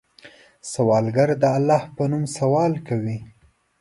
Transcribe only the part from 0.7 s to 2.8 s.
سوالګر د الله په نوم سوال